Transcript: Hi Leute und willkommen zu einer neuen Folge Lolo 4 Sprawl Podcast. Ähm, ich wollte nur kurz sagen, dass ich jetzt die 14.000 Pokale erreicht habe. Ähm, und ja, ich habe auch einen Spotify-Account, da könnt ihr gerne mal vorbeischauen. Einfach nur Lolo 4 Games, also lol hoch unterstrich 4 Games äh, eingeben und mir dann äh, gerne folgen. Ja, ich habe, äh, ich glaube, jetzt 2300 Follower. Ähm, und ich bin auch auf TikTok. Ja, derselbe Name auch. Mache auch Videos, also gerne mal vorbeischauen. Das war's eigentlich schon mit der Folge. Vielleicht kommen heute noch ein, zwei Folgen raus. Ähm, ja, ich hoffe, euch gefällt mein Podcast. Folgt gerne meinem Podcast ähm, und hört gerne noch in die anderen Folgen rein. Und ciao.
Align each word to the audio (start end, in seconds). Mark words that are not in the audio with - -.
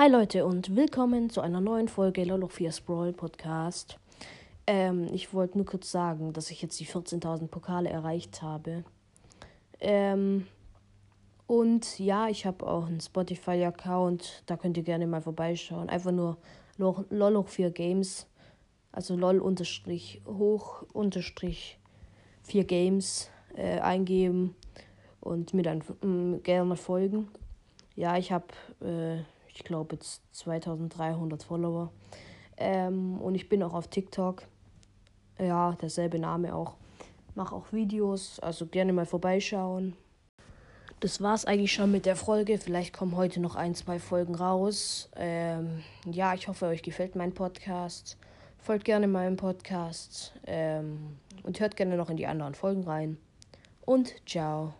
Hi 0.00 0.08
Leute 0.08 0.46
und 0.46 0.76
willkommen 0.76 1.28
zu 1.28 1.40
einer 1.40 1.60
neuen 1.60 1.88
Folge 1.88 2.22
Lolo 2.22 2.46
4 2.46 2.70
Sprawl 2.70 3.12
Podcast. 3.12 3.98
Ähm, 4.64 5.08
ich 5.12 5.34
wollte 5.34 5.58
nur 5.58 5.66
kurz 5.66 5.90
sagen, 5.90 6.32
dass 6.32 6.52
ich 6.52 6.62
jetzt 6.62 6.78
die 6.78 6.86
14.000 6.86 7.48
Pokale 7.48 7.88
erreicht 7.88 8.40
habe. 8.40 8.84
Ähm, 9.80 10.46
und 11.48 11.98
ja, 11.98 12.28
ich 12.28 12.46
habe 12.46 12.64
auch 12.64 12.86
einen 12.86 13.00
Spotify-Account, 13.00 14.44
da 14.46 14.56
könnt 14.56 14.76
ihr 14.76 14.84
gerne 14.84 15.08
mal 15.08 15.20
vorbeischauen. 15.20 15.88
Einfach 15.88 16.12
nur 16.12 16.36
Lolo 16.76 17.42
4 17.42 17.72
Games, 17.72 18.28
also 18.92 19.16
lol 19.16 19.40
hoch 19.40 20.84
unterstrich 20.92 21.80
4 22.44 22.62
Games 22.62 23.30
äh, 23.56 23.80
eingeben 23.80 24.54
und 25.20 25.54
mir 25.54 25.64
dann 25.64 25.80
äh, 25.80 26.38
gerne 26.38 26.76
folgen. 26.76 27.26
Ja, 27.96 28.16
ich 28.16 28.30
habe, 28.30 28.46
äh, 28.80 29.24
ich 29.58 29.64
glaube, 29.64 29.96
jetzt 29.96 30.22
2300 30.36 31.42
Follower. 31.42 31.90
Ähm, 32.56 33.20
und 33.20 33.34
ich 33.34 33.48
bin 33.48 33.62
auch 33.64 33.74
auf 33.74 33.88
TikTok. 33.88 34.44
Ja, 35.38 35.72
derselbe 35.80 36.20
Name 36.20 36.54
auch. 36.54 36.76
Mache 37.34 37.54
auch 37.54 37.72
Videos, 37.72 38.38
also 38.38 38.66
gerne 38.66 38.92
mal 38.92 39.04
vorbeischauen. 39.04 39.96
Das 41.00 41.20
war's 41.20 41.44
eigentlich 41.44 41.72
schon 41.72 41.90
mit 41.90 42.06
der 42.06 42.16
Folge. 42.16 42.58
Vielleicht 42.58 42.92
kommen 42.92 43.16
heute 43.16 43.40
noch 43.40 43.56
ein, 43.56 43.74
zwei 43.74 43.98
Folgen 43.98 44.36
raus. 44.36 45.08
Ähm, 45.16 45.82
ja, 46.04 46.34
ich 46.34 46.46
hoffe, 46.46 46.66
euch 46.66 46.82
gefällt 46.82 47.16
mein 47.16 47.34
Podcast. 47.34 48.16
Folgt 48.58 48.84
gerne 48.84 49.08
meinem 49.08 49.36
Podcast 49.36 50.34
ähm, 50.46 51.16
und 51.42 51.58
hört 51.58 51.76
gerne 51.76 51.96
noch 51.96 52.10
in 52.10 52.16
die 52.16 52.26
anderen 52.26 52.54
Folgen 52.54 52.84
rein. 52.84 53.18
Und 53.84 54.14
ciao. 54.24 54.74